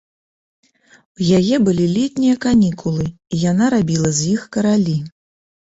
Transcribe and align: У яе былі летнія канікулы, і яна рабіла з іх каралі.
У 1.19 1.27
яе 1.41 1.55
былі 1.67 1.85
летнія 1.97 2.35
канікулы, 2.47 3.05
і 3.11 3.35
яна 3.49 3.65
рабіла 3.79 4.09
з 4.23 4.31
іх 4.35 4.41
каралі. 4.57 4.99